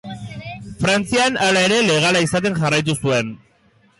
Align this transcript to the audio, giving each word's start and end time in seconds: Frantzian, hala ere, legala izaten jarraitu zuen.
Frantzian, 0.85 1.37
hala 1.49 1.61
ere, 1.67 1.77
legala 1.91 2.23
izaten 2.29 2.57
jarraitu 2.63 2.95
zuen. 3.05 3.33